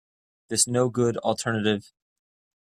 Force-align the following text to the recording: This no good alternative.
This 0.47 0.67
no 0.67 0.89
good 0.89 1.17
alternative. 1.17 1.91